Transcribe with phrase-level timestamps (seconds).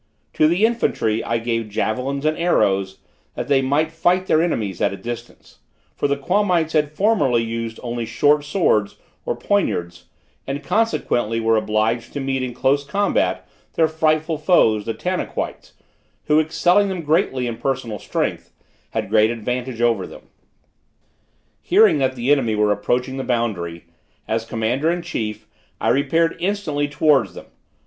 [0.33, 2.97] To the infantry I gave javelins and arrows,
[3.35, 5.59] that they might fight their enemies at a distance;
[5.95, 8.95] for the Quamites had formerly used only short swords
[9.27, 10.05] or poignards,
[10.47, 15.73] and consequently were obliged to meet in close combat their frightful foes, the Tanaquites,
[16.25, 18.51] who excelling them greatly in personal strength,
[18.95, 20.29] had great advantage over them.
[21.61, 23.85] Hearing that the enemy were approaching the boundary,
[24.27, 25.45] as commander in chief,
[25.79, 27.45] I repaired instantly towards them.